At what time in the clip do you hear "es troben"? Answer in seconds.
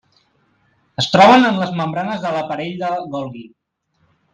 1.03-1.47